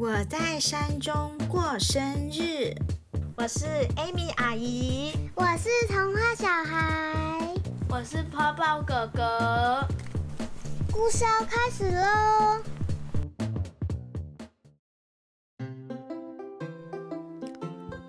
[0.00, 2.74] 我在山中过生日。
[3.36, 3.66] 我是
[3.96, 7.54] Amy 阿姨，我是童话小孩，
[7.90, 9.86] 我是泡泡哥哥。
[10.90, 12.62] 故事要开始喽！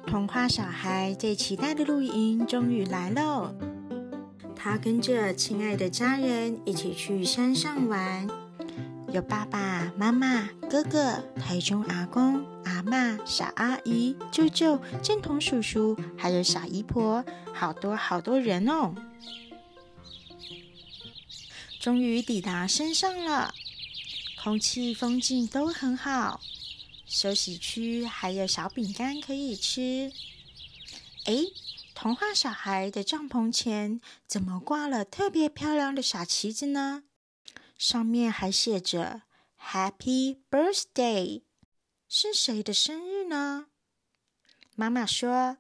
[0.07, 3.53] 童话小孩最期待的露营终于来喽！
[4.55, 8.29] 他跟着亲爱的家人一起去山上玩，
[9.11, 18.95] 有爸爸妈妈、哥哥、台中阿公、阿妈、小阿姨、舅舅、建童叔叔，还有小姨婆，好多好多人哦！
[21.81, 23.53] 终于抵达山上了，
[24.41, 26.39] 空气、风景都很好。
[27.05, 30.13] 休息区还有小饼干可以吃。
[31.25, 31.35] 哎，
[31.93, 37.03] 童话小孩的帐篷前怎么挂了特别漂亮的小旗子呢？
[37.81, 39.23] 上面还写着
[39.59, 41.41] “Happy Birthday”，
[42.07, 43.65] 是谁的生日呢？
[44.75, 45.57] 妈妈说：“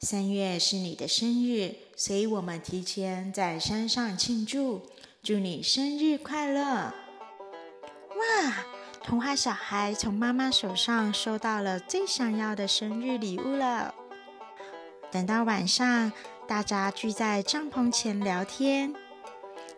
[0.00, 4.90] 三月是你的生日，所以我们提前在山上庆祝，
[5.22, 6.92] 祝你生日快乐！”
[8.18, 8.64] 哇！
[9.04, 13.94] 童话小孩从妈妈手上收到了最想要的生日礼物了。
[15.12, 16.12] 等到晚上，
[16.48, 18.92] 大家聚在帐篷前聊天，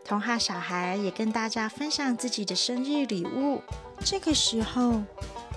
[0.08, 3.62] 童话小孩也跟大家分享自己的生日礼物。
[4.02, 5.02] 这个时候，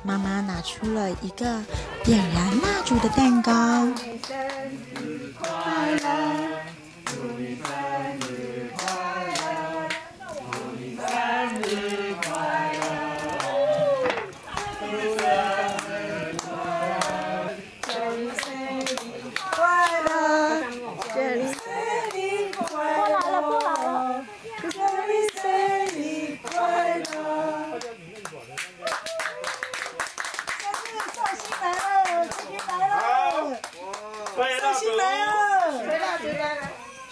[0.03, 1.63] 妈妈拿出了一个
[2.03, 3.88] 点燃蜡烛的蛋糕。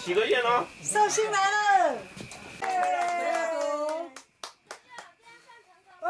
[0.03, 0.65] 几个月呢？
[0.81, 1.95] 寿星来了！
[6.01, 6.09] 哦！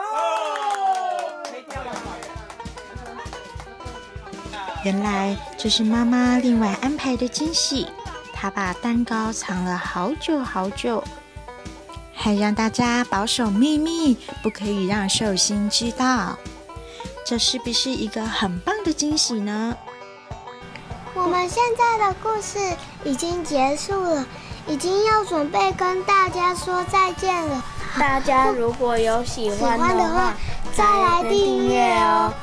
[4.86, 7.88] 原来这是妈妈另外安排的惊喜，
[8.34, 11.04] 她把蛋糕藏了好久好久，
[12.14, 16.38] 还让大家保守秘密，不可以让寿星知道。
[17.30, 19.78] 这是不是一个很棒的惊喜呢？
[21.14, 22.58] 我们现在的故事
[23.04, 24.26] 已经结束了，
[24.66, 27.64] 已经要准备跟大家说再见了。
[28.00, 30.34] 大家如果有喜欢的话，
[30.76, 32.34] 再来订阅哦。